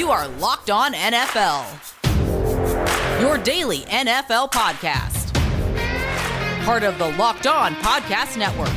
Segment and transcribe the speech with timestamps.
[0.00, 1.66] You are Locked On NFL,
[3.20, 5.34] your daily NFL podcast.
[6.64, 8.72] Part of the Locked On Podcast Network,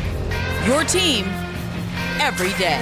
[0.67, 1.23] your team
[2.19, 2.77] every day.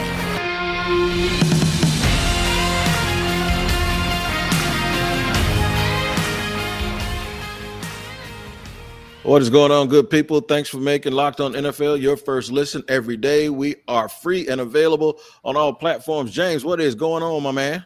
[9.22, 10.42] What is going on, good people?
[10.42, 13.50] Thanks for making Locked On NFL your first listen every day.
[13.50, 16.32] We are free and available on all platforms.
[16.32, 17.86] James, what is going on, my man?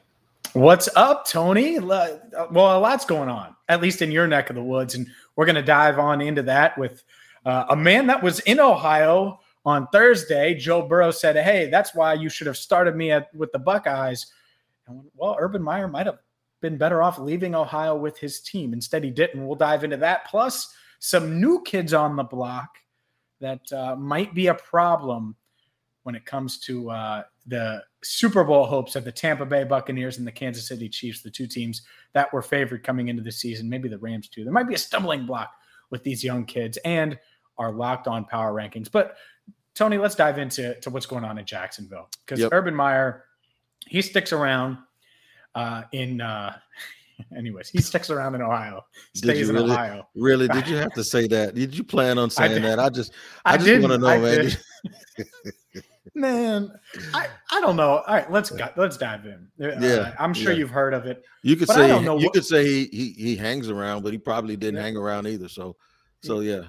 [0.56, 1.80] What's up, Tony?
[1.80, 4.96] Well, a lot's going on, at least in your neck of the woods.
[4.96, 5.06] And
[5.36, 7.04] we're going to dive on into that with
[7.46, 10.56] uh, a man that was in Ohio on Thursday.
[10.56, 14.28] Joe Burrow said, Hey, that's why you should have started me at, with the Buckeyes.
[14.88, 16.20] And well, Urban Meyer might have
[16.62, 18.72] been better off leaving Ohio with his team.
[18.72, 19.46] Instead, he didn't.
[19.46, 20.26] We'll dive into that.
[20.26, 22.78] Plus, some new kids on the block
[23.42, 25.36] that uh, might be a problem
[26.06, 30.28] when it comes to uh, the Super Bowl hopes of the Tampa Bay Buccaneers and
[30.28, 31.82] the Kansas City Chiefs, the two teams
[32.14, 34.44] that were favored coming into the season, maybe the Rams too.
[34.44, 35.52] There might be a stumbling block
[35.90, 37.18] with these young kids and
[37.58, 38.92] our locked on power rankings.
[38.92, 39.18] But
[39.74, 42.52] Tony, let's dive into to what's going on in Jacksonville because yep.
[42.54, 43.26] Urban Meyer,
[43.88, 44.78] he sticks around
[45.56, 46.56] uh, in uh,
[47.36, 48.86] Anyways, he sticks around in Ohio.
[49.14, 50.08] Stays really, in Ohio.
[50.16, 50.48] Really?
[50.48, 51.56] Did you have to say that?
[51.56, 52.80] Did you plan on saying I that?
[52.80, 54.52] I just I, I just want to know, I man.
[56.14, 56.72] man,
[57.14, 57.98] I, I don't know.
[58.00, 59.48] All right, let's go, let's dive in.
[59.62, 60.60] Uh, yeah, I'm sure yeah.
[60.60, 61.24] you've heard of it.
[61.42, 64.56] You could say you what, could say he, he he hangs around, but he probably
[64.56, 64.84] didn't yeah.
[64.84, 65.48] hang around either.
[65.50, 65.76] So
[66.22, 66.64] so yeah.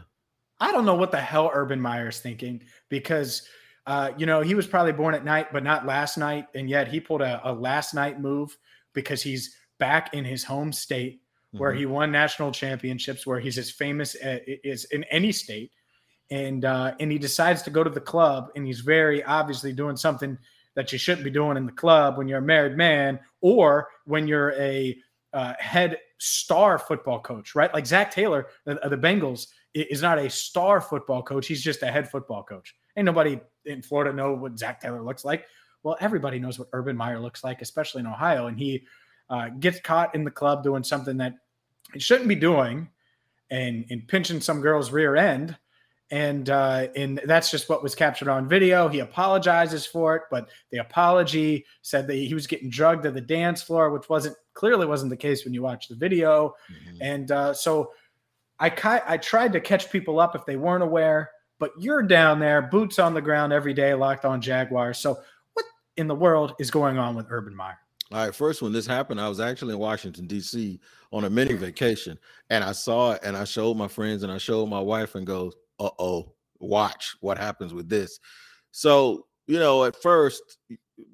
[0.58, 3.46] I don't know what the hell Urban Meyer's thinking because
[3.86, 6.88] uh, you know he was probably born at night, but not last night, and yet
[6.88, 8.56] he pulled a, a last night move
[8.94, 11.20] because he's back in his home state
[11.52, 11.78] where mm-hmm.
[11.80, 15.72] he won national championships, where he's as famous as is in any state,
[16.30, 19.96] and uh, and he decides to go to the club, and he's very obviously doing
[19.96, 20.36] something
[20.74, 24.28] that you shouldn't be doing in the club when you're a married man or when
[24.28, 24.96] you're a
[25.32, 27.72] uh, head star football coach, right?
[27.72, 31.90] Like Zac Taylor, the, the Bengals, is not a star football coach; he's just a
[31.90, 32.74] head football coach.
[32.96, 35.46] Ain't nobody in Florida know what Zac Taylor looks like.
[35.82, 38.84] Well, everybody knows what Urban Meyer looks like, especially in Ohio, and he
[39.30, 41.34] uh, gets caught in the club doing something that
[41.92, 42.88] he shouldn't be doing
[43.50, 45.56] and, and pinching some girl's rear end.
[46.10, 48.86] And uh, and that's just what was captured on video.
[48.88, 53.20] He apologizes for it, but the apology said that he was getting drugged to the
[53.20, 56.54] dance floor, which wasn't clearly wasn't the case when you watch the video.
[56.70, 56.96] Mm-hmm.
[57.00, 57.90] And uh, so
[58.60, 62.38] I ki- I tried to catch people up if they weren't aware, but you're down
[62.38, 64.98] there, boots on the ground every day, locked on Jaguars.
[64.98, 65.18] So
[65.54, 65.66] what
[65.96, 67.78] in the world is going on with Urban Meyer?
[68.12, 70.78] All right, first when this happened, I was actually in Washington D.C.
[71.12, 72.16] on a mini vacation,
[72.50, 75.26] and I saw it, and I showed my friends, and I showed my wife, and
[75.26, 78.18] goes, "Uh oh, watch what happens with this."
[78.70, 80.42] So you know, at first,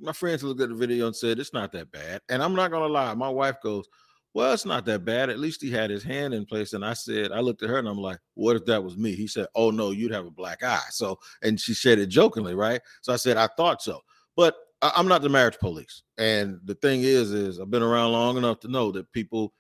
[0.01, 2.71] my friends looked at the video and said it's not that bad, and I'm not
[2.71, 3.87] gonna lie, my wife goes,
[4.35, 5.29] "Well, it's not that bad.
[5.31, 7.79] At least he had his hand in place." And I said, I looked at her,
[7.79, 10.31] and I'm like, "What if that was me?" He said, "Oh no, you'd have a
[10.31, 12.81] black eye." So, and she said it jokingly, right?
[13.03, 14.01] So I said, "I thought so,"
[14.37, 16.03] but I'm not the marriage police.
[16.19, 19.55] And the thing is, is I've been around long enough to know that people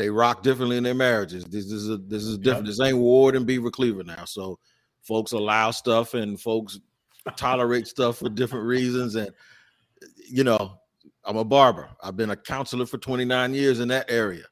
[0.00, 1.44] they rock differently in their marriages.
[1.44, 2.66] This is a this is different.
[2.66, 2.76] Yep.
[2.76, 4.24] This ain't Ward and Beaver Cleaver now.
[4.24, 4.58] So
[5.02, 6.80] folks allow stuff and folks
[7.36, 9.14] tolerate stuff for different reasons.
[9.14, 9.30] And
[10.26, 10.78] you know,
[11.24, 11.90] I'm a barber.
[12.02, 14.44] I've been a counselor for 29 years in that area.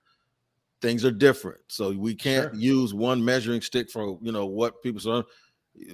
[0.82, 1.60] Things are different.
[1.68, 2.60] So we can't sure.
[2.60, 5.24] use one measuring stick for you know what people so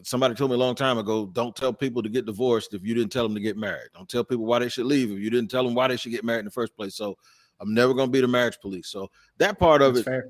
[0.02, 2.92] somebody told me a long time ago don't tell people to get divorced if you
[2.92, 5.28] didn't tell them to get married don't tell people why they should leave if you
[5.28, 7.14] didn't tell them why they should get married in the first place so
[7.60, 10.28] i'm never going to be the marriage police so that part of That's it fair.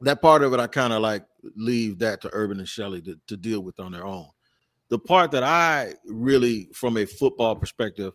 [0.00, 1.24] that part of it i kind of like
[1.56, 4.28] leave that to urban and Shelley to, to deal with on their own
[4.88, 8.12] the part that i really from a football perspective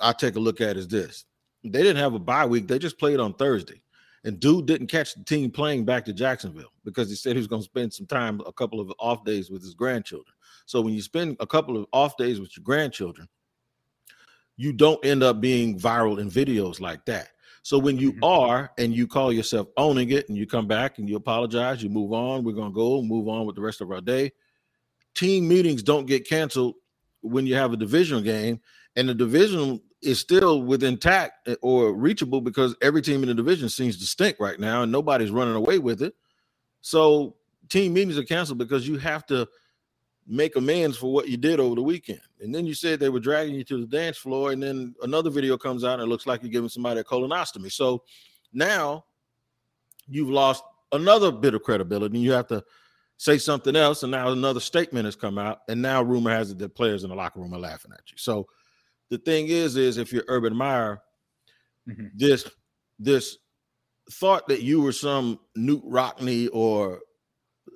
[0.00, 1.24] i take a look at is this
[1.64, 3.82] they didn't have a bye week they just played on thursday
[4.24, 7.48] and dude didn't catch the team playing back to Jacksonville because he said he was
[7.48, 10.34] going to spend some time, a couple of off days with his grandchildren.
[10.66, 13.28] So when you spend a couple of off days with your grandchildren,
[14.56, 17.30] you don't end up being viral in videos like that.
[17.62, 18.24] So when you mm-hmm.
[18.24, 21.88] are and you call yourself owning it and you come back and you apologize, you
[21.88, 24.32] move on, we're going to go move on with the rest of our day.
[25.14, 26.74] Team meetings don't get canceled
[27.20, 28.60] when you have a divisional game
[28.96, 33.34] and the division is still with intact eh, or reachable because every team in the
[33.34, 36.14] division seems to stink right now and nobody's running away with it.
[36.80, 37.36] So
[37.68, 39.48] team meetings are canceled because you have to
[40.26, 42.20] make amends for what you did over the weekend.
[42.40, 45.30] And then you said they were dragging you to the dance floor, and then another
[45.30, 47.72] video comes out and it looks like you're giving somebody a colonostomy.
[47.72, 48.02] So
[48.52, 49.04] now
[50.08, 52.62] you've lost another bit of credibility, and you have to
[53.16, 54.02] say something else.
[54.02, 57.10] And now another statement has come out, and now rumor has it that players in
[57.10, 58.16] the locker room are laughing at you.
[58.18, 58.46] So
[59.10, 61.00] the thing is, is if you're Urban Meyer,
[61.88, 62.06] mm-hmm.
[62.14, 62.48] this
[62.98, 63.38] this
[64.10, 67.00] thought that you were some Knute Rockne or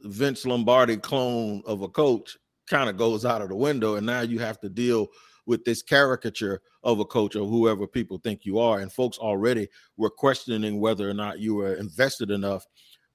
[0.07, 2.37] Vince Lombardi clone of a coach
[2.69, 5.09] kind of goes out of the window, and now you have to deal
[5.47, 8.81] with this caricature of a coach or whoever people think you are.
[8.81, 12.67] And folks already were questioning whether or not you were invested enough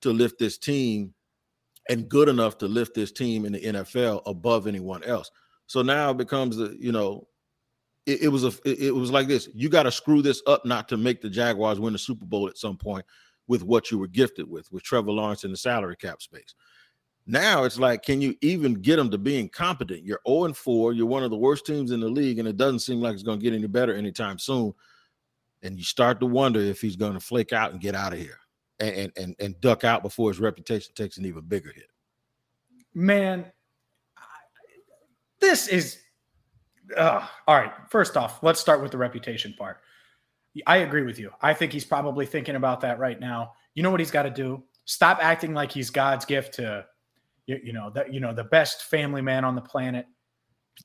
[0.02, 1.14] to lift this team
[1.90, 5.30] and good enough to lift this team in the NFL above anyone else.
[5.68, 7.28] So now it becomes a, you know,
[8.06, 9.50] it, it was a it was like this.
[9.54, 12.48] You got to screw this up not to make the Jaguars win the Super Bowl
[12.48, 13.06] at some point
[13.48, 16.56] with what you were gifted with, with Trevor Lawrence in the salary cap space.
[17.32, 20.04] Now it's like, can you even get them to being competent?
[20.04, 20.92] You're 0 and 4.
[20.92, 23.24] You're one of the worst teams in the league, and it doesn't seem like it's
[23.24, 24.74] going to get any better anytime soon.
[25.64, 28.20] And you start to wonder if he's going to flake out and get out of
[28.20, 28.38] here
[28.82, 31.90] and, and, and duck out before his reputation takes an even bigger hit.
[32.94, 33.46] Man,
[35.40, 36.00] this is
[36.98, 37.72] uh, all right.
[37.90, 39.78] First off, let's start with the reputation part.
[40.68, 41.32] I agree with you.
[41.42, 43.54] I think he's probably thinking about that right now.
[43.74, 44.64] You know what he's got to do?
[44.84, 46.86] Stop acting like he's God's gift to
[47.52, 50.06] you, you know that you know the best family man on the planet.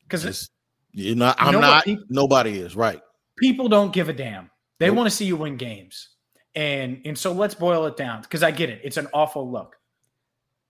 [0.03, 0.51] Because
[0.93, 1.85] you're not i'm not.
[1.85, 3.01] people, nobody is right.
[3.39, 4.51] people don't give a damn.
[4.79, 4.97] They nope.
[4.97, 6.11] want to see you win games.
[6.55, 8.81] And and so let's boil it down because i get it.
[8.83, 9.77] It's an awful look.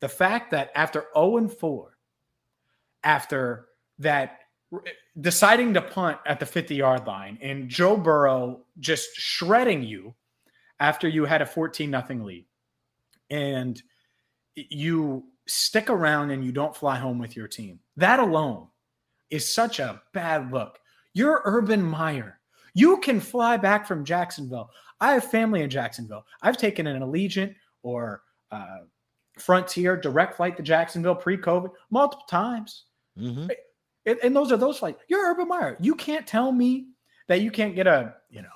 [0.01, 1.97] The fact that after 0 and 4
[3.03, 4.41] after that
[5.21, 10.13] deciding to punt at the 50 yard line and joe burrow just shredding you
[10.81, 12.45] after you had a 14 nothing lead
[13.31, 13.81] and
[14.57, 17.79] you stick around and you don't fly home with your team.
[17.97, 18.69] That alone
[19.31, 20.79] is such a bad look.
[21.15, 22.41] You're Urban Meyer.
[22.75, 24.71] You can fly back from Jacksonville.
[25.01, 26.27] I have family in Jacksonville.
[26.43, 28.79] I've taken an Allegiant or uh,
[29.39, 32.85] Frontier direct flight to Jacksonville pre COVID multiple times.
[33.19, 33.49] Mm-hmm.
[34.07, 35.03] And, and those are those flights.
[35.09, 35.77] You're Urban Meyer.
[35.81, 36.89] You can't tell me
[37.29, 38.49] that you can't get a, you know,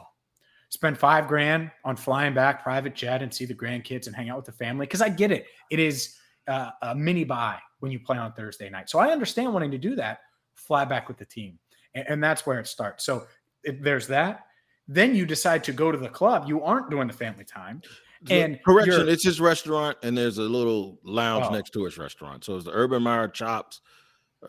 [0.69, 4.37] spend five grand on flying back private jet and see the grandkids and hang out
[4.37, 4.87] with the family.
[4.87, 5.46] Cause I get it.
[5.70, 6.16] It is
[6.50, 8.91] uh, a mini bye when you play on Thursday night.
[8.91, 10.19] So I understand wanting to do that,
[10.55, 11.58] fly back with the team.
[11.94, 13.05] And, and that's where it starts.
[13.05, 13.26] So
[13.64, 14.47] if there's that.
[14.88, 16.49] Then you decide to go to the club.
[16.49, 17.81] You aren't doing the family time.
[18.29, 21.52] And correction, it's his restaurant, and there's a little lounge oh.
[21.52, 22.44] next to his restaurant.
[22.44, 23.81] So it's the Urban Meyer Chops,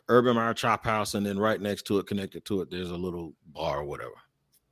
[0.09, 2.97] Urban Meyer Chop House, and then right next to it, connected to it, there's a
[2.97, 4.15] little bar or whatever.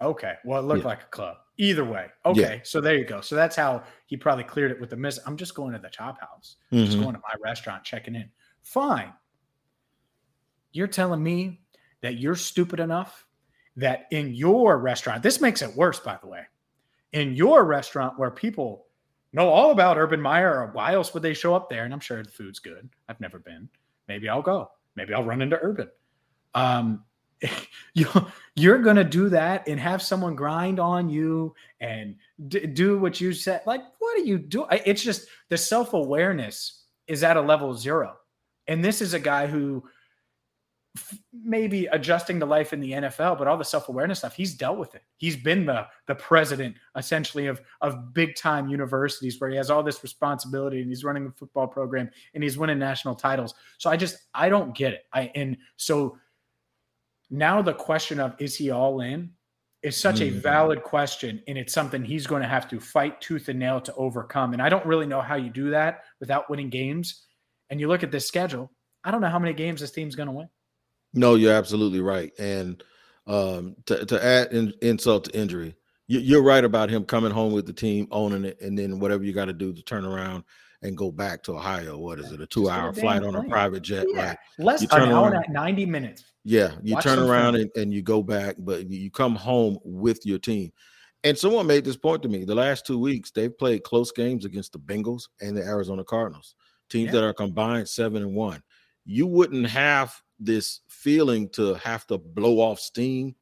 [0.02, 0.34] Okay.
[0.44, 0.88] Well, it looked yeah.
[0.88, 1.38] like a club.
[1.60, 2.08] Either way.
[2.26, 2.42] Okay.
[2.42, 2.60] Yeah.
[2.64, 3.20] So there you go.
[3.20, 5.20] So that's how he probably cleared it with the miss.
[5.26, 6.56] I'm just going to the chop house.
[6.72, 6.86] Mm-hmm.
[6.86, 8.30] Just going to my restaurant, checking in.
[8.64, 9.12] Fine.
[10.72, 11.60] You're telling me
[12.02, 13.28] that you're stupid enough
[13.76, 16.44] that in your restaurant, this makes it worse, by the way.
[17.12, 18.86] In your restaurant where people
[19.34, 21.84] know all about Urban Meyer, or why else would they show up there?
[21.84, 22.88] And I'm sure the food's good.
[23.10, 23.68] I've never been.
[24.08, 24.72] Maybe I'll go.
[24.96, 25.90] Maybe I'll run into Urban.
[26.56, 27.04] Um,
[27.94, 28.08] you
[28.56, 32.16] you're to do that and have someone grind on you and
[32.48, 33.62] d- do what you said.
[33.66, 38.16] Like what are you doing it's just the self-awareness is at a level zero.
[38.68, 39.84] And this is a guy who
[40.96, 44.78] f- maybe adjusting to life in the NFL but all the self-awareness stuff he's dealt
[44.78, 45.04] with it.
[45.18, 49.84] He's been the the president essentially of of big time universities where he has all
[49.84, 53.54] this responsibility and he's running a football program and he's winning national titles.
[53.78, 55.06] So i just i don't get it.
[55.14, 56.18] I and so
[57.30, 59.32] now the question of is he all in
[59.82, 60.38] is such mm-hmm.
[60.38, 63.80] a valid question, and it's something he's going to have to fight tooth and nail
[63.82, 64.54] to overcome.
[64.54, 67.26] And I don't really know how you do that without winning games.
[67.70, 68.72] And you look at this schedule,
[69.04, 70.50] I don't know how many games this team's going to win.
[71.14, 72.32] No, you're absolutely right.
[72.38, 72.84] And
[73.26, 75.76] um, to, to add in, insult to injury,
[76.08, 79.24] you, are right about him coming home with the team, owning it, and then whatever
[79.24, 80.44] you got to do to turn around
[80.82, 81.98] and go back to Ohio.
[81.98, 82.42] What is it?
[82.42, 84.30] A two hour flight on a private jet, yeah.
[84.30, 84.38] right?
[84.58, 86.24] Less than an hour and 90 minutes.
[86.44, 90.26] Yeah, you Watch turn around and, and, you go back, but you come home with
[90.26, 90.72] your team.
[91.24, 92.46] And someone made this point to me.
[92.46, 96.56] The last two weeks, they've played close games against the Bengals and the Arizona Cardinals,
[96.90, 97.20] teams yeah.
[97.20, 98.64] that are combined seven and one.
[99.06, 103.36] You wouldn't have this feeling to have to blow off steam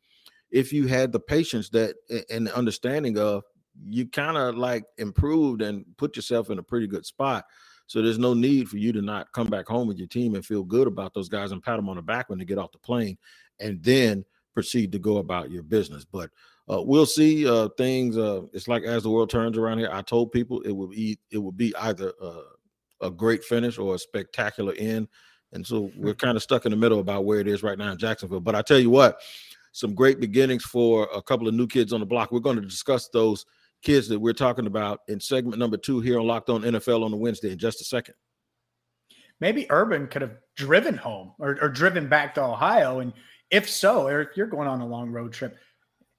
[0.50, 1.96] if you had the patience that
[2.30, 3.44] and the understanding of
[3.86, 7.46] you kind of like improved and put yourself in a pretty good spot.
[7.88, 10.46] So there's no need for you to not come back home with your team and
[10.46, 12.72] feel good about those guys and pat them on the back when they get off
[12.72, 13.17] the plane
[13.60, 16.06] and then proceed to go about your business.
[16.06, 16.29] But
[16.70, 18.17] uh, we'll see uh, things.
[18.17, 21.17] Uh, it's like as the world turns around here, I told people it will be
[21.32, 22.12] it will be either
[23.01, 25.08] a great finish or a spectacular end.
[25.53, 27.91] And so we're kind of stuck in the middle about where it is right now
[27.91, 28.39] in Jacksonville.
[28.39, 29.20] But I tell you what,
[29.72, 32.32] some great beginnings for a couple of new kids on the block.
[32.32, 33.46] We're going to discuss those
[33.84, 37.12] kids that we're talking about in segment number two here on Locked On NFL on
[37.12, 38.15] the Wednesday in just a second.
[39.39, 43.00] Maybe Urban could have driven home or, or driven back to Ohio.
[43.00, 43.13] And
[43.51, 45.57] if so, Eric, you're going on a long road trip,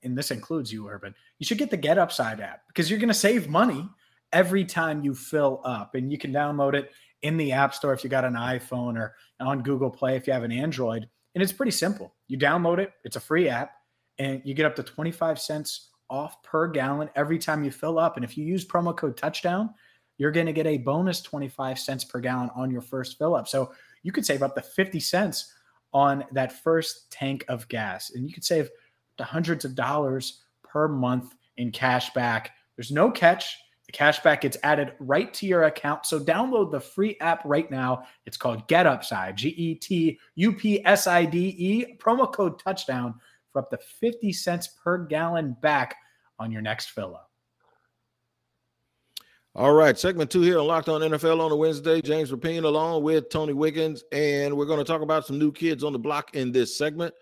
[0.03, 3.09] and this includes you, Urban, you should get the Get Upside app because you're going
[3.09, 3.88] to save money
[4.33, 5.95] every time you fill up.
[5.95, 9.15] And you can download it in the App Store if you got an iPhone or
[9.41, 11.09] on Google Play if you have an Android.
[11.35, 12.15] And it's pretty simple.
[12.29, 13.73] You download it, it's a free app,
[14.19, 18.17] and you get up to 25 cents off per gallon every time you fill up.
[18.17, 19.71] And if you use promo code touchdown,
[20.17, 23.49] you're going to get a bonus 25 cents per gallon on your first fill up.
[23.49, 23.73] So
[24.03, 25.55] you could save up to 50 cents
[25.93, 28.11] on that first tank of gas.
[28.11, 28.71] And you could save
[29.19, 32.53] to hundreds of dollars per month in cash back.
[32.77, 33.59] There's no catch.
[33.87, 36.05] The cash back gets added right to your account.
[36.05, 38.05] So download the free app right now.
[38.27, 42.59] It's called Get Upside, G E T U P S I D E, promo code
[42.59, 43.15] touchdown
[43.52, 45.97] for up to 50 cents per gallon back
[46.38, 47.31] on your next fill up.
[49.55, 52.00] All right, segment two here on Locked On NFL on a Wednesday.
[52.00, 55.83] James Rapien along with Tony Wiggins, and we're going to talk about some new kids
[55.83, 57.12] on the block in this segment.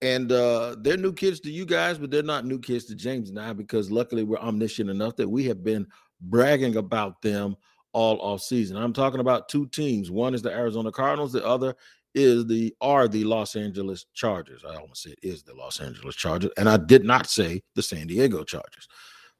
[0.00, 3.30] And uh, they're new kids to you guys, but they're not new kids to James
[3.30, 5.88] and I because luckily we're omniscient enough that we have been
[6.20, 7.56] bragging about them
[7.92, 8.76] all off season.
[8.76, 10.10] I'm talking about two teams.
[10.10, 11.74] One is the Arizona Cardinals, the other
[12.18, 14.64] is the are the Los Angeles Chargers.
[14.64, 18.06] I almost said is the Los Angeles Chargers, and I did not say the San
[18.06, 18.88] Diego Chargers.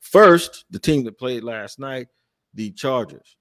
[0.00, 2.06] First, the team that played last night,
[2.54, 3.36] the Chargers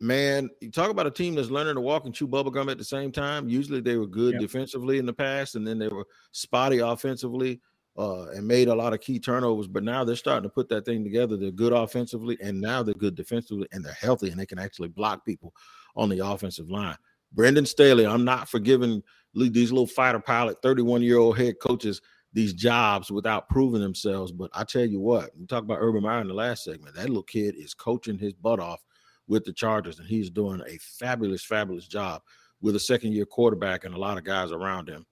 [0.00, 2.84] man, you talk about a team that's learning to walk and chew bubblegum at the
[2.84, 3.48] same time.
[3.48, 4.42] Usually they were good yep.
[4.42, 7.60] defensively in the past, and then they were spotty offensively
[7.96, 9.66] uh, and made a lot of key turnovers.
[9.66, 11.36] But now they're starting to put that thing together.
[11.36, 14.88] They're good offensively, and now they're good defensively, and they're healthy, and they can actually
[14.88, 15.52] block people
[15.96, 16.96] on the offensive line.
[17.32, 19.02] Brandon Staley, I'm not forgiving
[19.34, 22.00] these little fighter pilot, 31 year old head coaches
[22.32, 24.32] these jobs without proving themselves.
[24.32, 26.94] But I tell you what, we talked about Urban Meyer in the last segment.
[26.94, 28.82] That little kid is coaching his butt off
[29.26, 32.22] with the Chargers, and he's doing a fabulous, fabulous job
[32.60, 35.06] with a second year quarterback and a lot of guys around him.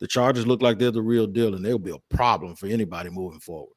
[0.00, 3.10] The Chargers look like they're the real deal, and they'll be a problem for anybody
[3.10, 3.74] moving forward.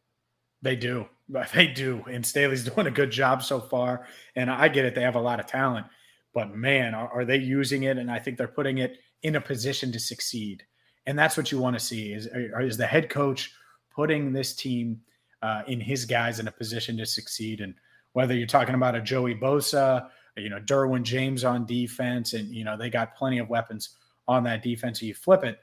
[0.61, 1.05] They do.
[1.53, 2.03] They do.
[2.11, 4.07] And Staley's doing a good job so far.
[4.35, 4.93] And I get it.
[4.93, 5.87] They have a lot of talent.
[6.33, 7.97] But man, are, are they using it?
[7.97, 10.63] And I think they're putting it in a position to succeed.
[11.05, 13.53] And that's what you want to see is, is the head coach
[13.93, 15.01] putting this team
[15.41, 17.61] uh, in his guys in a position to succeed.
[17.61, 17.75] And
[18.13, 22.63] whether you're talking about a Joey Bosa, you know, Derwin James on defense, and you
[22.63, 23.97] know, they got plenty of weapons
[24.27, 24.99] on that defense.
[24.99, 25.59] So you flip it.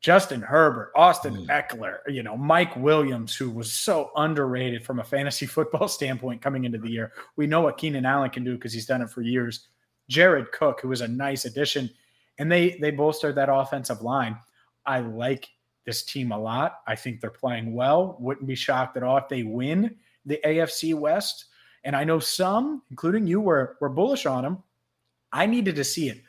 [0.00, 1.46] Justin Herbert, Austin mm.
[1.46, 6.64] Ekeler, you know, Mike Williams, who was so underrated from a fantasy football standpoint coming
[6.64, 7.12] into the year.
[7.36, 9.66] We know what Keenan Allen can do because he's done it for years.
[10.08, 11.90] Jared Cook, who was a nice addition,
[12.38, 14.38] and they they bolstered that offensive line.
[14.86, 15.48] I like
[15.84, 16.80] this team a lot.
[16.86, 18.16] I think they're playing well.
[18.20, 19.96] Wouldn't be shocked at all if they win
[20.26, 21.46] the AFC West.
[21.84, 24.62] And I know some, including you, were, were bullish on them.
[25.32, 26.22] I needed to see it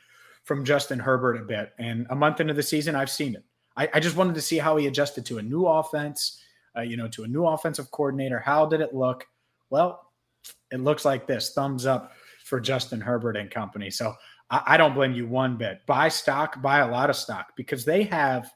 [0.44, 1.72] from Justin Herbert a bit.
[1.78, 3.44] And a month into the season, I've seen it.
[3.76, 6.40] I, I just wanted to see how he adjusted to a new offense,
[6.76, 8.38] uh, you know, to a new offensive coordinator.
[8.38, 9.26] How did it look?
[9.68, 10.10] Well,
[10.70, 12.12] it looks like this thumbs up
[12.50, 13.90] for Justin Herbert and company.
[13.90, 14.12] So
[14.50, 15.78] I, I don't blame you one bit.
[15.86, 18.52] Buy stock, buy a lot of stock because they have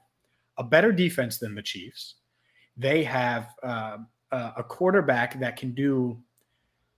[0.59, 2.17] a better defense than the Chiefs.
[2.77, 3.99] They have uh,
[4.33, 6.21] a quarterback that can do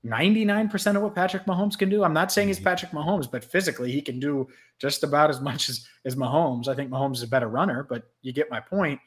[0.04, 2.02] 99% of what Patrick Mahomes can do.
[2.02, 2.64] I'm not saying he's mm-hmm.
[2.64, 4.48] Patrick Mahomes, but physically he can do
[4.78, 6.66] just about as much as, as Mahomes.
[6.66, 9.00] I think Mahomes is a better runner, but you get my point.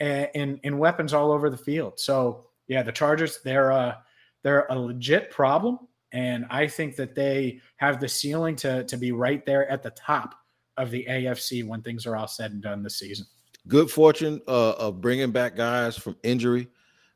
[0.00, 2.00] And, and, and weapons all over the field.
[2.00, 4.02] So yeah, the Chargers, they're a,
[4.42, 5.78] they're a legit problem.
[6.12, 9.90] And I think that they have the ceiling to, to be right there at the
[9.90, 10.34] top
[10.76, 13.26] of the AFC when things are all said and done this season.
[13.68, 16.68] Good fortune uh, of bringing back guys from injury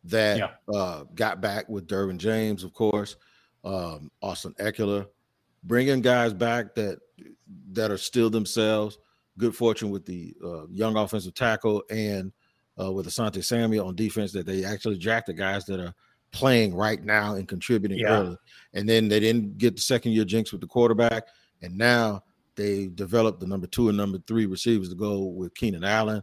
[0.05, 0.51] that yeah.
[0.75, 3.17] uh, got back with Derwin James, of course,
[3.65, 5.07] um, Austin Ekeler,
[5.65, 6.99] bringing guys back that
[7.73, 8.99] that are still themselves.
[9.39, 12.33] Good fortune with the uh, young offensive tackle and
[12.81, 15.95] uh, with Asante Samuel on defense that they actually drafted guys that are
[16.37, 18.09] playing right now and contributing yeah.
[18.09, 18.37] early.
[18.75, 21.29] And then they didn't get the second year jinx with the quarterback,
[21.63, 22.23] and now
[22.57, 26.23] they developed the number two and number three receivers to go with Keenan Allen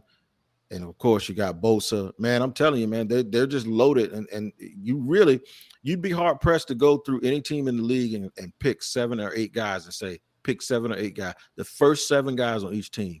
[0.70, 2.12] and of course you got Bosa.
[2.18, 5.40] Man, I'm telling you, man, they're, they're just loaded, and and you really
[5.82, 8.82] you'd be hard pressed to go through any team in the league and, and pick
[8.82, 12.64] seven or eight guys and say pick seven or eight guys, the first seven guys
[12.64, 13.20] on each team,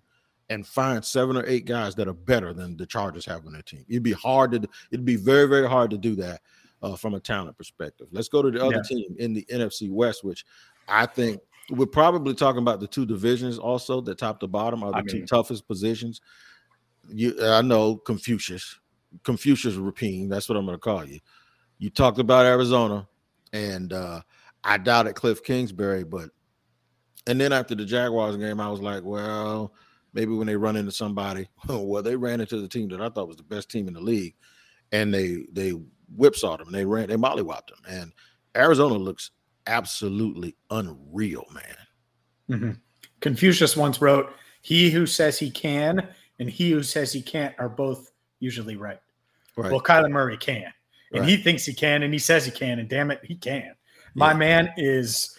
[0.50, 3.62] and find seven or eight guys that are better than the Chargers have on their
[3.62, 3.84] team.
[3.88, 6.40] It'd be hard to it'd be very very hard to do that
[6.84, 8.06] uh, from a talent perspective.
[8.12, 8.82] Let's go to the other yeah.
[8.82, 10.44] team in the NFC West, which
[10.86, 14.00] I think we're probably talking about the two divisions also.
[14.00, 16.20] The top to bottom are the I mean, two toughest positions
[17.08, 18.78] you I know Confucius,
[19.22, 20.28] Confucius Rapien.
[20.28, 21.20] That's what I'm going to call you.
[21.78, 23.08] You talked about Arizona,
[23.52, 24.20] and uh,
[24.62, 26.30] I doubted Cliff Kingsbury, but
[27.26, 29.72] and then after the Jaguars game, I was like, well,
[30.12, 33.28] maybe when they run into somebody, well, they ran into the team that I thought
[33.28, 34.34] was the best team in the league,
[34.92, 35.74] and they they
[36.14, 36.72] whipsawed them.
[36.72, 38.12] They ran, they mollywopped them, and
[38.56, 39.30] Arizona looks
[39.66, 41.76] absolutely unreal, man.
[42.50, 42.70] Mm-hmm.
[43.20, 44.32] Confucius once wrote,
[44.62, 46.08] "He who says he can
[46.38, 49.00] and he who says he can't are both usually right."
[49.56, 49.70] right.
[49.70, 50.72] Well, Kyler Murray can,
[51.12, 51.28] and right.
[51.28, 53.74] he thinks he can, and he says he can, and damn it, he can.
[54.14, 54.38] My yeah.
[54.38, 55.36] man is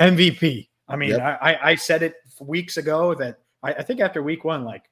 [0.00, 0.68] MVP.
[0.88, 1.38] I mean, yep.
[1.42, 4.84] I, I said it weeks ago that I, I think after week one, like,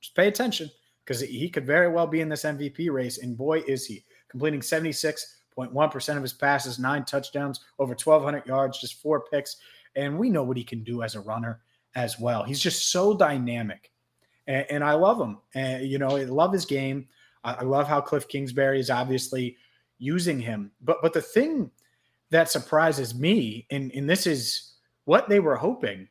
[0.00, 0.70] just pay attention
[1.04, 3.18] because he could very well be in this MVP race.
[3.18, 9.00] And boy, is he completing 76.1% of his passes, nine touchdowns, over 1,200 yards, just
[9.00, 9.56] four picks.
[9.94, 11.60] And we know what he can do as a runner
[11.94, 12.42] as well.
[12.42, 13.90] He's just so dynamic.
[14.46, 15.38] And, and I love him.
[15.54, 17.08] And, you know, I love his game.
[17.42, 19.56] I, I love how Cliff Kingsbury is obviously
[19.98, 20.70] using him.
[20.82, 21.70] But but the thing
[22.30, 26.08] that surprises me, and, and this is what they were hoping,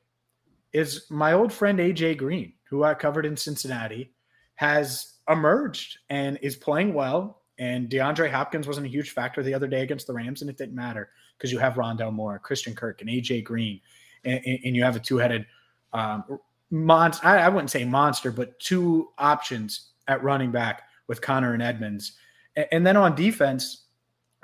[0.73, 4.13] is my old friend AJ Green, who I covered in Cincinnati,
[4.55, 7.41] has emerged and is playing well.
[7.57, 10.57] And DeAndre Hopkins wasn't a huge factor the other day against the Rams, and it
[10.57, 13.79] didn't matter because you have Rondale Moore, Christian Kirk, and AJ Green,
[14.23, 15.45] and, and you have a two-headed
[15.93, 17.25] um, monster.
[17.25, 22.13] I, I wouldn't say monster, but two options at running back with Conner and Edmonds.
[22.55, 23.85] And, and then on defense,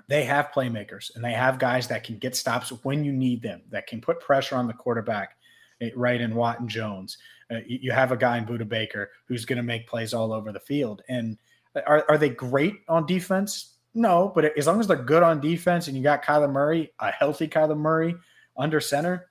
[0.08, 3.62] they have playmakers and they have guys that can get stops when you need them,
[3.70, 5.38] that can put pressure on the quarterback,
[5.80, 6.20] eh, right?
[6.20, 7.18] In Watt and Jones.
[7.50, 10.52] Uh, you have a guy in Budda Baker who's going to make plays all over
[10.52, 11.02] the field.
[11.10, 11.38] And
[11.76, 13.78] are, are they great on defense?
[13.94, 17.12] No, but as long as they're good on defense and you got Kyler Murray, a
[17.12, 18.16] healthy Kyler Murray
[18.58, 19.30] under center,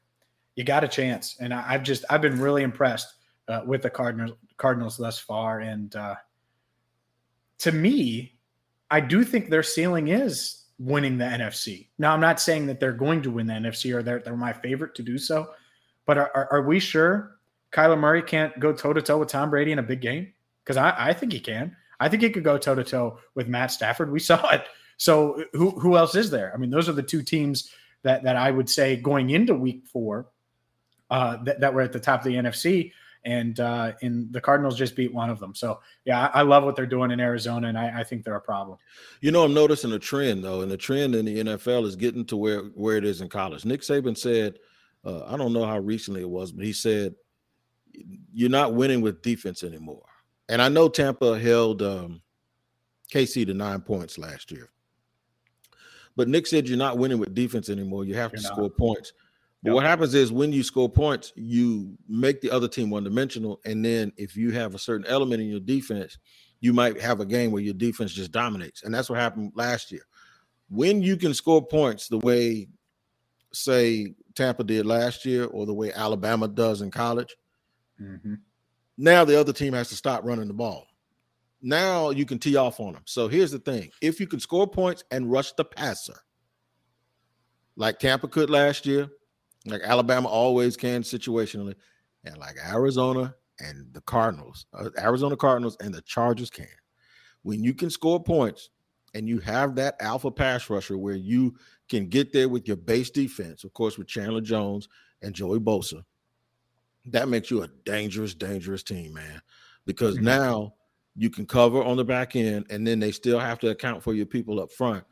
[0.57, 1.37] you got a chance.
[1.41, 3.15] And I, have just I've been really impressed
[3.49, 5.61] uh, with the Cardinals Cardinals thus far.
[5.61, 6.15] And uh,
[7.59, 8.39] to me,
[8.91, 11.89] I do think their ceiling is winning the NFC.
[11.99, 14.53] Now, I'm not saying that they're going to win the NFC or they're, they're my
[14.53, 15.51] favorite to do so,
[16.07, 17.37] but are, are, are we sure
[17.73, 20.33] Kyler Murray can't go toe to toe with Tom Brady in a big game?
[20.65, 21.77] Because I, I think he can.
[22.01, 24.11] I think he could go toe to toe with Matt Stafford.
[24.11, 24.65] We saw it.
[24.97, 26.53] So who who else is there?
[26.55, 27.71] I mean, those are the two teams
[28.03, 30.29] that that I would say going into Week Four
[31.11, 32.93] uh, that, that were at the top of the NFC,
[33.25, 35.55] and uh, and the Cardinals just beat one of them.
[35.55, 38.37] So yeah, I, I love what they're doing in Arizona, and I, I, think they're
[38.37, 38.79] a problem.
[39.21, 42.25] You know, I'm noticing a trend though, and the trend in the NFL is getting
[42.27, 43.65] to where where it is in college.
[43.65, 44.59] Nick Saban said,
[45.05, 47.15] uh, I don't know how recently it was, but he said
[48.33, 50.10] you're not winning with defense anymore.
[50.51, 52.21] And I know Tampa held um,
[53.13, 54.69] KC to nine points last year.
[56.17, 58.05] But Nick said you're not winning with defense anymore.
[58.05, 58.57] You have you're to not.
[58.57, 59.13] score points.
[59.63, 59.75] But yep.
[59.77, 63.61] what happens is when you score points, you make the other team one dimensional.
[63.65, 66.19] And then if you have a certain element in your defense,
[66.59, 68.83] you might have a game where your defense just dominates.
[68.83, 70.03] And that's what happened last year.
[70.69, 72.67] When you can score points the way,
[73.53, 77.37] say, Tampa did last year or the way Alabama does in college,
[78.03, 78.35] mm-hmm.
[79.01, 80.87] Now the other team has to stop running the ball.
[81.63, 83.03] Now you can tee off on them.
[83.07, 86.17] So here's the thing if you can score points and rush the passer,
[87.77, 89.09] like Tampa could last year,
[89.65, 91.75] like Alabama always can situationally,
[92.25, 96.67] and like Arizona and the Cardinals, uh, Arizona Cardinals and the Chargers can.
[97.43, 98.69] When you can score points
[99.15, 101.55] and you have that alpha pass rusher where you
[101.89, 104.89] can get there with your base defense, of course, with Chandler Jones
[105.23, 106.05] and Joey Bosa,
[107.13, 109.41] that makes you a dangerous, dangerous team, man.
[109.87, 110.27] Because mm-hmm.
[110.27, 110.75] now
[111.17, 114.15] you can cover on the back end, and then they still have to account for
[114.15, 115.05] your people up front.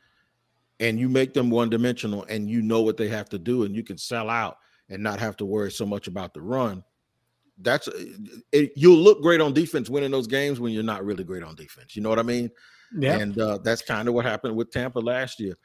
[0.79, 3.75] And you make them one dimensional, and you know what they have to do, and
[3.75, 4.57] you can sell out
[4.89, 6.83] and not have to worry so much about the run.
[7.61, 7.89] That's
[8.53, 11.55] it, you'll look great on defense winning those games when you're not really great on
[11.55, 11.95] defense.
[11.95, 12.49] You know what I mean?
[12.97, 13.17] Yeah.
[13.17, 15.55] And uh, that's kind of what happened with Tampa last year.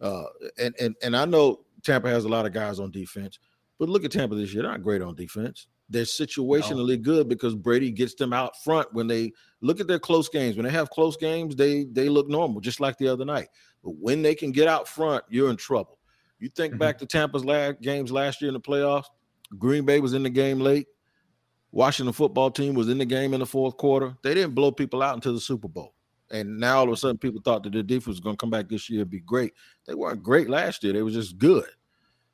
[0.00, 0.24] Uh,
[0.58, 3.38] and and and I know Tampa has a lot of guys on defense,
[3.78, 5.68] but look at Tampa this year; they're not great on defense.
[5.90, 7.02] They're situationally no.
[7.02, 10.56] good because Brady gets them out front when they look at their close games.
[10.56, 13.48] When they have close games, they they look normal, just like the other night.
[13.82, 15.98] But when they can get out front, you're in trouble.
[16.38, 16.78] You think mm-hmm.
[16.80, 19.06] back to Tampa's last games last year in the playoffs.
[19.58, 20.86] Green Bay was in the game late.
[21.70, 24.16] Washington football team was in the game in the fourth quarter.
[24.22, 25.94] They didn't blow people out until the Super Bowl.
[26.30, 28.50] And now all of a sudden, people thought that their defense was going to come
[28.50, 29.52] back this year and be great.
[29.86, 30.92] They weren't great last year.
[30.92, 31.68] They were just good.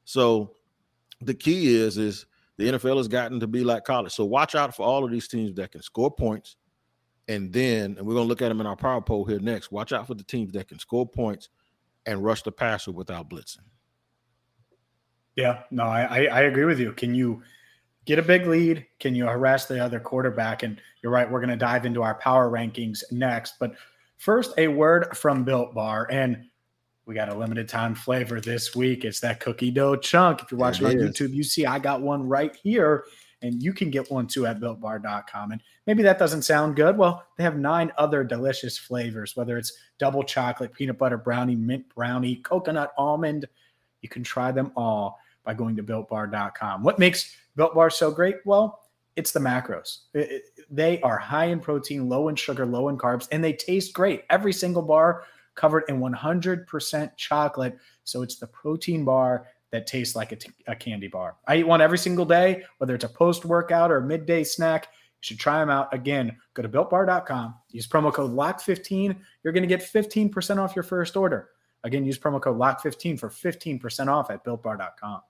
[0.05, 0.53] So
[1.21, 2.27] the key is is
[2.61, 4.13] the NFL has gotten to be like college.
[4.13, 6.57] So watch out for all of these teams that can score points.
[7.27, 9.73] And then, and we're going to look at them in our power poll here next.
[9.73, 11.49] Watch out for the teams that can score points
[12.05, 13.61] and rush the passer without blitzing.
[15.37, 16.93] Yeah, no, I, I agree with you.
[16.93, 17.43] Can you
[18.05, 18.87] get a big lead?
[18.99, 20.63] Can you harass the other quarterback?
[20.63, 23.55] And you're right, we're going to dive into our power rankings next.
[23.59, 23.73] But
[24.19, 26.09] first, a word from Built Bar.
[26.11, 26.45] And
[27.11, 29.05] we got a limited time flavor this week.
[29.05, 30.43] It's that cookie dough chunk.
[30.43, 33.05] If you're watching on YouTube, you see I got one right here.
[33.43, 35.51] And you can get one too at builtbar.com.
[35.51, 36.97] And maybe that doesn't sound good.
[36.97, 41.93] Well, they have nine other delicious flavors, whether it's double chocolate, peanut butter brownie, mint
[41.93, 43.49] brownie, coconut almond.
[44.03, 46.85] You can try them all by going to builtbar.com.
[46.85, 48.37] What makes Built Bar so great?
[48.45, 48.83] Well,
[49.17, 50.03] it's the macros.
[50.15, 53.53] It, it, they are high in protein, low in sugar, low in carbs, and they
[53.53, 54.23] taste great.
[54.31, 55.25] Every single bar
[55.61, 57.79] covered in 100% chocolate.
[58.05, 61.37] So it's the protein bar that tastes like a, t- a candy bar.
[61.47, 64.89] I eat one every single day, whether it's a post workout or a midday snack.
[64.91, 65.93] You should try them out.
[65.93, 69.17] Again, go to builtbar.com, use promo code LOCK15.
[69.45, 71.51] You're going to get 15% off your first order.
[71.85, 75.21] Again, use promo code LOCK15 for 15% off at builtbar.com.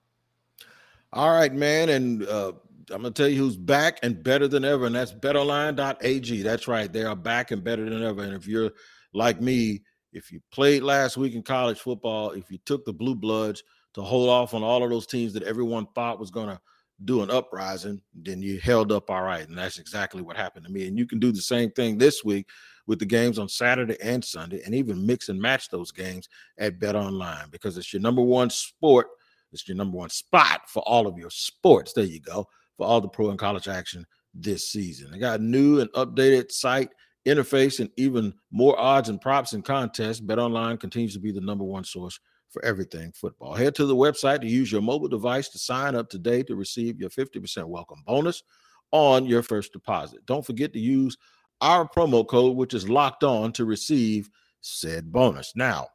[1.13, 1.89] All right, man.
[1.89, 2.53] And uh,
[2.93, 6.43] I'm going to tell you who's back and better than ever, and that's betonline.ag.
[6.43, 6.93] That's right.
[6.93, 8.23] They are back and better than ever.
[8.23, 8.71] And if you're
[9.13, 13.15] like me, if you played last week in college football, if you took the blue
[13.15, 13.63] bloods
[13.95, 16.61] to hold off on all of those teams that everyone thought was going to
[17.05, 19.49] do an uprising, then you held up all right.
[19.49, 20.87] And that's exactly what happened to me.
[20.87, 22.47] And you can do the same thing this week
[22.87, 26.81] with the games on Saturday and Sunday, and even mix and match those games at
[26.81, 29.07] Bet Online because it's your number one sport.
[29.53, 31.93] It's your number one spot for all of your sports.
[31.93, 35.11] There you go for all the pro and college action this season.
[35.11, 36.91] They got a new and updated site
[37.27, 40.21] interface and even more odds and props and contests.
[40.21, 43.55] Bet Online continues to be the number one source for everything football.
[43.55, 46.99] Head to the website to use your mobile device to sign up today to receive
[46.99, 48.43] your 50% welcome bonus
[48.91, 50.25] on your first deposit.
[50.27, 51.17] Don't forget to use
[51.61, 54.31] our promo code, which is locked on, to receive
[54.63, 55.53] said bonus.
[55.55, 55.87] Now,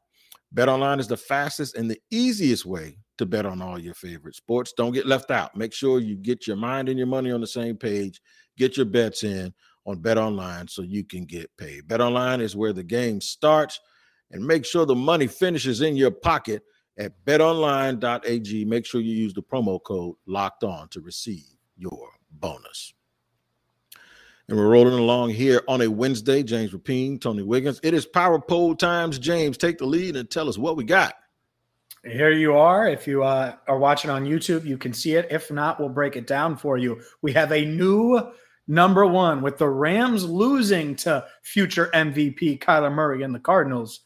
[0.51, 4.35] Bet Online is the fastest and the easiest way to bet on all your favorite
[4.35, 4.73] sports.
[4.77, 5.55] Don't get left out.
[5.55, 8.21] Make sure you get your mind and your money on the same page.
[8.57, 9.53] Get your bets in
[9.85, 11.87] on Bet Online so you can get paid.
[11.87, 13.79] Bet Online is where the game starts
[14.31, 16.63] and make sure the money finishes in your pocket
[16.97, 18.65] at betonline.ag.
[18.65, 21.43] Make sure you use the promo code locked on to receive
[21.77, 22.93] your bonus.
[24.47, 26.43] And we're rolling along here on a Wednesday.
[26.43, 27.79] James Rapien, Tony Wiggins.
[27.81, 29.17] It is power poll times.
[29.17, 31.15] James, take the lead and tell us what we got.
[32.03, 32.87] Here you are.
[32.87, 35.27] If you uh, are watching on YouTube, you can see it.
[35.31, 37.01] If not, we'll break it down for you.
[37.23, 38.21] We have a new
[38.67, 44.01] number one with the Rams losing to future MVP Kyler Murray and the Cardinals.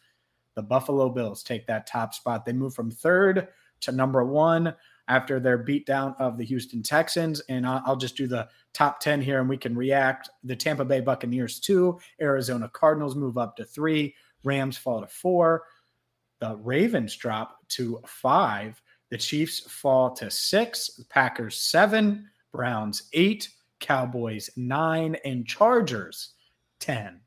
[0.55, 2.45] The Buffalo Bills take that top spot.
[2.45, 3.47] They move from third
[3.81, 4.73] to number one
[5.07, 7.41] after their beatdown of the Houston Texans.
[7.49, 10.29] And I'll just do the top 10 here and we can react.
[10.43, 11.99] The Tampa Bay Buccaneers, two.
[12.21, 14.15] Arizona Cardinals move up to three.
[14.43, 15.63] Rams fall to four.
[16.39, 18.81] The Ravens drop to five.
[19.09, 20.95] The Chiefs fall to six.
[20.95, 22.29] The Packers seven.
[22.53, 23.49] Browns eight.
[23.79, 25.15] Cowboys nine.
[25.25, 26.33] And Chargers
[26.79, 27.19] 10.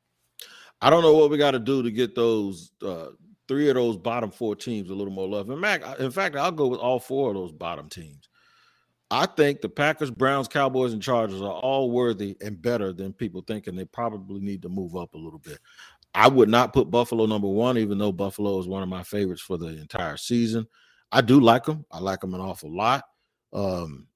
[0.81, 3.09] I don't know what we got to do to get those uh,
[3.49, 5.51] three of those bottom four teams a little more love.
[5.51, 8.29] In fact, in fact, I'll go with all four of those bottom teams.
[9.11, 13.43] I think the Packers, Browns, Cowboys, and Chargers are all worthy and better than people
[13.47, 15.59] think, and they probably need to move up a little bit.
[16.15, 19.43] I would not put Buffalo number one, even though Buffalo is one of my favorites
[19.43, 20.67] for the entire season.
[21.11, 21.85] I do like them.
[21.91, 23.05] I like them an awful lot.
[23.53, 24.07] Um,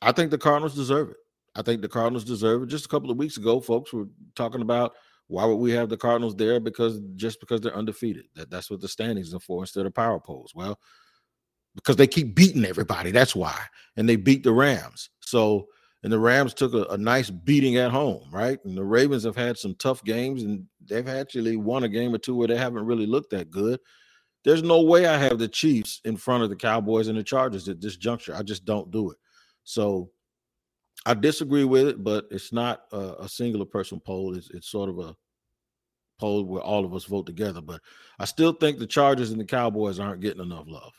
[0.00, 1.16] I think the Cardinals deserve it.
[1.54, 2.66] I think the Cardinals deserve it.
[2.66, 4.94] Just a couple of weeks ago, folks were talking about
[5.28, 6.60] why would we have the Cardinals there?
[6.60, 8.24] Because just because they're undefeated.
[8.34, 10.52] That, that's what the standings are for instead of power polls.
[10.54, 10.78] Well,
[11.74, 13.10] because they keep beating everybody.
[13.10, 13.58] That's why.
[13.96, 15.10] And they beat the Rams.
[15.20, 15.68] So
[16.02, 18.58] and the Rams took a, a, nice beating at home, right?
[18.64, 22.18] And the Ravens have had some tough games, and they've actually won a game or
[22.18, 23.78] two where they haven't really looked that good.
[24.44, 27.68] There's no way I have the Chiefs in front of the Cowboys and the Chargers
[27.68, 28.34] at this juncture.
[28.34, 29.18] I just don't do it.
[29.62, 30.10] So
[31.04, 34.36] I disagree with it, but it's not a, a singular person poll.
[34.36, 35.16] It's, it's sort of a
[36.18, 37.60] poll where all of us vote together.
[37.60, 37.80] But
[38.18, 40.92] I still think the Chargers and the Cowboys aren't getting enough love.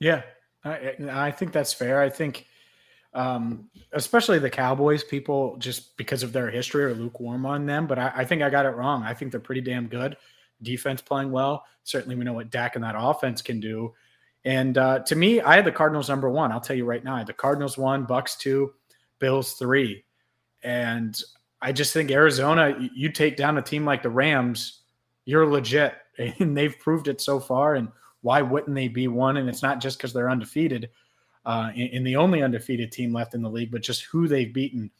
[0.00, 0.22] Yeah,
[0.64, 2.00] I, I think that's fair.
[2.00, 2.46] I think
[3.14, 5.04] um, especially the Cowboys.
[5.04, 8.50] People just because of their history are lukewarm on them, but I, I, think I
[8.50, 9.02] got it wrong.
[9.02, 10.16] I think they're pretty damn good.
[10.62, 11.64] Defense playing well.
[11.84, 13.92] Certainly, we know what Dak and that offense can do.
[14.44, 16.52] And uh, to me, I had the Cardinals number one.
[16.52, 18.72] I'll tell you right now, the Cardinals one, Bucks two,
[19.22, 20.04] Bills three,
[20.64, 21.18] and
[21.62, 22.76] I just think Arizona.
[22.92, 24.80] You take down a team like the Rams,
[25.24, 27.76] you're legit, and they've proved it so far.
[27.76, 27.88] And
[28.22, 29.36] why wouldn't they be one?
[29.36, 30.90] And it's not just because they're undefeated
[31.44, 34.90] uh, in, the only undefeated team left in the league, but just who they've beaten,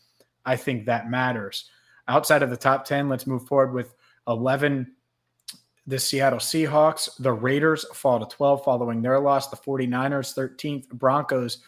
[0.44, 1.68] I think that matters.
[2.08, 3.94] Outside of the top 10, let's move forward with
[4.28, 4.92] 11.
[5.86, 9.48] The Seattle Seahawks, the Raiders fall to 12 following their loss.
[9.48, 11.58] The 49ers, 13th, Broncos,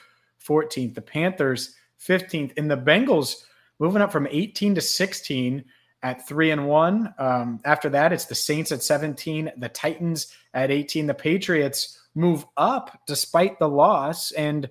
[0.44, 1.74] 14th, the Panthers,
[2.06, 3.44] 15th, and the Bengals
[3.78, 5.64] moving up from 18 to 16
[6.02, 7.14] at three and one.
[7.18, 12.44] Um, after that, it's the Saints at 17, the Titans at 18, the Patriots move
[12.56, 14.30] up despite the loss.
[14.32, 14.68] And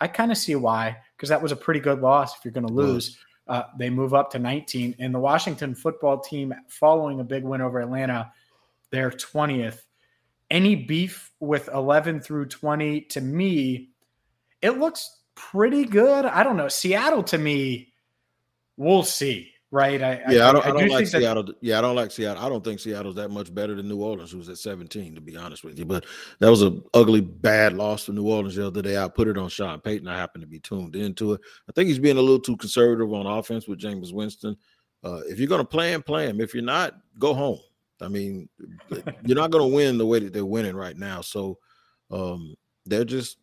[0.00, 0.98] I kind of see why.
[1.16, 3.18] because that was a pretty good loss if you're going to lose.
[3.48, 4.96] Uh, they move up to 19.
[4.98, 8.32] And the Washington football team, following a big win over Atlanta,
[8.90, 9.80] they're 20th.
[10.50, 13.90] Any beef with 11 through 20 to me,
[14.60, 16.24] it looks pretty good.
[16.24, 16.68] I don't know.
[16.68, 17.92] Seattle to me,
[18.76, 20.02] we'll see right?
[20.02, 21.42] I, yeah, I, I don't, I, don't like Seattle.
[21.44, 22.42] That, yeah, I don't like Seattle.
[22.42, 25.20] I don't think Seattle's that much better than New Orleans, who was at 17, to
[25.20, 25.84] be honest with you.
[25.84, 26.06] But
[26.38, 28.96] that was an ugly, bad loss for New Orleans the other day.
[28.96, 30.08] I put it on Sean Payton.
[30.08, 31.40] I happen to be tuned into it.
[31.68, 34.56] I think he's being a little too conservative on offense with Jameis Winston.
[35.04, 36.40] Uh, if you're going to play him, play him.
[36.40, 37.60] If you're not, go home.
[38.00, 38.48] I mean,
[39.24, 41.20] you're not going to win the way that they're winning right now.
[41.20, 41.58] So
[42.10, 43.38] um, they're just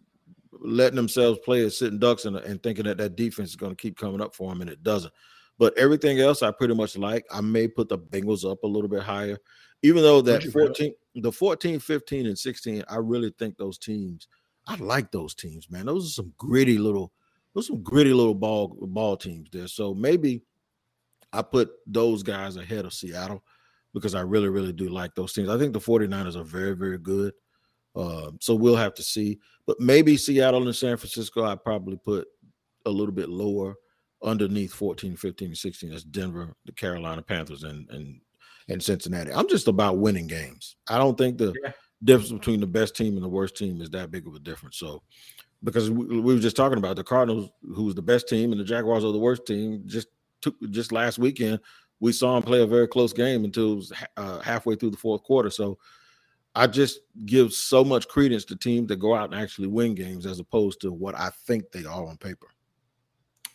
[0.63, 3.81] letting themselves play as sitting ducks and, and thinking that that defense is going to
[3.81, 5.13] keep coming up for them, and it doesn't.
[5.59, 7.25] But everything else I pretty much like.
[7.31, 9.37] I may put the Bengals up a little bit higher,
[9.83, 14.27] even though that 14, the 14, 15, and 16, I really think those teams,
[14.67, 15.85] I like those teams, man.
[15.85, 17.11] Those are some gritty little,
[17.53, 19.67] those some gritty little ball ball teams there.
[19.67, 20.41] So maybe
[21.31, 23.43] I put those guys ahead of Seattle
[23.93, 25.49] because I really, really do like those teams.
[25.49, 27.33] I think the 49ers are very, very good.
[27.95, 29.39] Uh, so we'll have to see.
[29.65, 32.27] But maybe Seattle and San Francisco, I probably put
[32.85, 33.75] a little bit lower
[34.23, 35.89] underneath 14, 15, 16.
[35.89, 38.19] That's Denver, the Carolina Panthers, and and
[38.69, 39.31] and Cincinnati.
[39.31, 40.77] I'm just about winning games.
[40.89, 41.71] I don't think the yeah.
[42.03, 44.77] difference between the best team and the worst team is that big of a difference.
[44.77, 45.03] So,
[45.63, 48.65] because we, we were just talking about the Cardinals, who's the best team, and the
[48.65, 49.83] Jaguars are the worst team.
[49.85, 50.07] Just
[50.41, 51.59] took just last weekend,
[51.99, 54.97] we saw them play a very close game until it was uh, halfway through the
[54.97, 55.49] fourth quarter.
[55.49, 55.77] So.
[56.55, 60.25] I just give so much credence to teams that go out and actually win games
[60.25, 62.47] as opposed to what I think they are on paper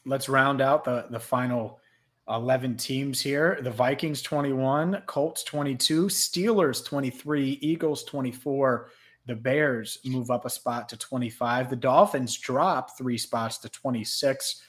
[0.09, 1.81] let's round out the the final
[2.29, 3.59] 11 teams here.
[3.63, 8.91] The Vikings 21, Colts 22, Steelers 23, Eagles 24.
[9.27, 11.71] The Bears move up a spot to 25.
[11.71, 14.63] The Dolphins drop three spots to 26.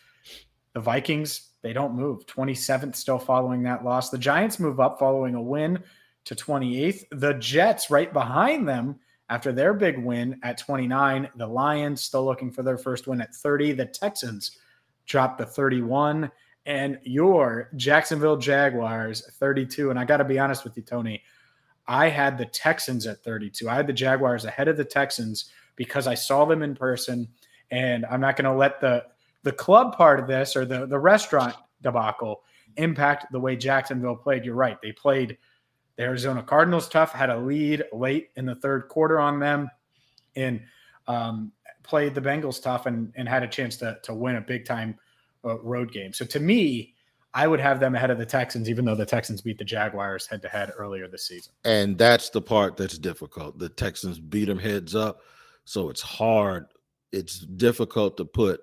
[0.74, 2.26] The Vikings, they don't move.
[2.28, 4.10] 27th still following that loss.
[4.10, 5.84] The Giants move up following a win
[6.30, 7.06] to 28th.
[7.10, 11.28] The Jets right behind them after their big win at 29.
[11.36, 13.72] The Lions still looking for their first win at 30.
[13.72, 14.60] The Texans
[15.08, 16.30] dropped to 31,
[16.68, 19.90] and your Jacksonville Jaguars 32.
[19.90, 21.24] And I got to be honest with you, Tony,
[21.88, 23.68] I had the Texans at 32.
[23.68, 27.28] I had the Jaguars ahead of the Texans because I saw them in person,
[27.72, 29.04] and I'm not going to let the
[29.42, 32.44] the club part of this or the the restaurant debacle
[32.78, 34.46] impact the way Jacksonville played.
[34.46, 35.40] You're right; they played
[36.00, 39.70] the Arizona Cardinals tough, had a lead late in the third quarter on them,
[40.38, 40.62] and
[41.08, 41.52] um,
[41.84, 44.98] played the Bengals tough and, and had a chance to, to win a big time
[45.44, 46.14] uh, road game.
[46.14, 46.96] So to me,
[47.34, 50.26] I would have them ahead of the Texans, even though the Texans beat the Jaguars
[50.26, 51.52] head to head earlier this season.
[51.66, 53.60] And that's the part that's difficult.
[53.60, 55.20] The Texans beat them heads up.
[55.66, 56.68] So it's hard.
[57.12, 58.62] It's difficult to put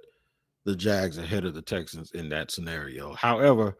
[0.64, 3.12] the Jags ahead of the Texans in that scenario.
[3.12, 3.76] However,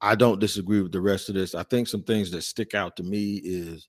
[0.00, 1.54] I don't disagree with the rest of this.
[1.54, 3.88] I think some things that stick out to me is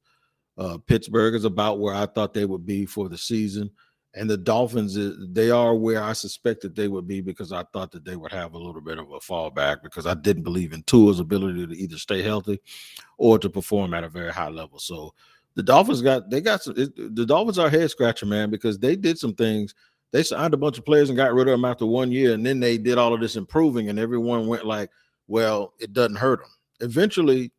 [0.58, 3.70] uh, Pittsburgh is about where I thought they would be for the season
[4.16, 4.98] and the Dolphins,
[5.34, 8.54] they are where I suspected they would be because I thought that they would have
[8.54, 11.98] a little bit of a fallback because I didn't believe in Tua's ability to either
[11.98, 12.60] stay healthy
[13.18, 14.80] or to perform at a very high level.
[14.80, 15.14] So
[15.54, 16.74] the Dolphins got they got some.
[16.74, 19.76] the Dolphins are head scratcher, man, because they did some things.
[20.12, 22.44] They signed a bunch of players and got rid of them after one year, and
[22.44, 24.90] then they did all of this improving, and everyone went like,
[25.30, 27.52] "Well, it doesn't hurt them." Eventually,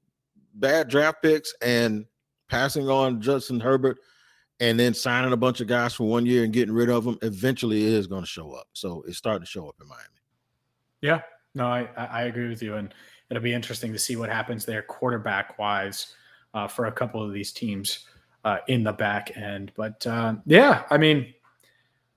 [0.54, 2.04] bad draft picks and
[2.48, 3.98] passing on Justin Herbert
[4.60, 7.18] and then signing a bunch of guys for one year and getting rid of them
[7.22, 8.66] eventually is going to show up.
[8.74, 10.04] So it's starting to show up in Miami.
[11.00, 11.22] Yeah,
[11.54, 12.76] no, I, I agree with you.
[12.76, 12.92] And
[13.30, 16.14] it'll be interesting to see what happens there quarterback wise
[16.52, 18.06] uh, for a couple of these teams
[18.44, 19.72] uh, in the back end.
[19.76, 21.32] But uh, yeah, I mean,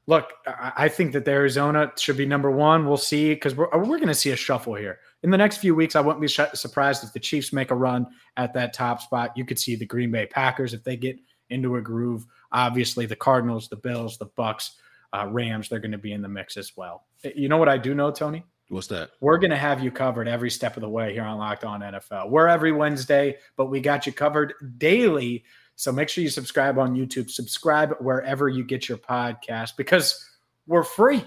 [0.07, 2.85] look, I think that Arizona should be number one.
[2.85, 4.99] We'll see because we're, we're going to see a shuffle here.
[5.23, 7.75] In the next few weeks, I wouldn't be sh- surprised if the Chiefs make a
[7.75, 8.07] run
[8.38, 9.31] at that top spot.
[9.36, 11.17] You could see the Green Bay Packers if they get–
[11.53, 12.25] into a groove.
[12.51, 14.75] Obviously, the Cardinals, the Bills, the Bucks,
[15.13, 17.05] uh, Rams, they're going to be in the mix as well.
[17.36, 18.43] You know what I do know, Tony?
[18.69, 19.12] What's that?
[19.21, 21.81] We're going to have you covered every step of the way here on Locked On
[21.81, 22.29] NFL.
[22.29, 25.43] We're every Wednesday, but we got you covered daily.
[25.75, 30.27] So make sure you subscribe on YouTube, subscribe wherever you get your podcast because
[30.65, 31.23] we're free.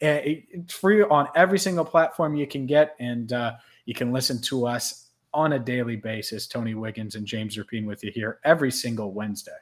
[0.00, 4.66] It's free on every single platform you can get, and uh, you can listen to
[4.66, 6.46] us on a daily basis.
[6.46, 9.52] Tony Wiggins and James Rapien with you here every single Wednesday.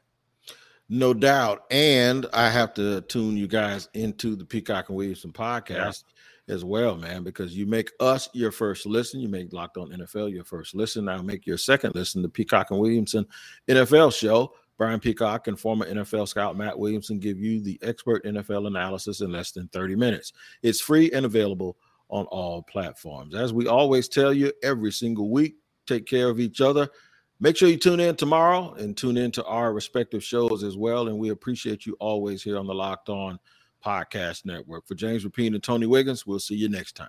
[0.88, 1.64] No doubt.
[1.70, 6.04] And I have to tune you guys into the Peacock and Williamson podcast
[6.46, 6.54] yeah.
[6.54, 9.20] as well, man, because you make us your first listen.
[9.20, 11.08] You make Locked On NFL your first listen.
[11.08, 13.26] I'll make your second listen, the Peacock and Williamson
[13.68, 14.52] NFL show.
[14.78, 19.32] Brian Peacock and former NFL scout Matt Williamson give you the expert NFL analysis in
[19.32, 20.32] less than 30 minutes.
[20.62, 21.76] It's free and available
[22.08, 23.34] on all platforms.
[23.34, 26.88] As we always tell you every single week, take care of each other.
[27.38, 31.08] Make sure you tune in tomorrow and tune in to our respective shows as well.
[31.08, 33.38] And we appreciate you always here on the Locked On
[33.84, 34.86] Podcast Network.
[34.86, 37.08] For James Rapien and Tony Wiggins, we'll see you next time.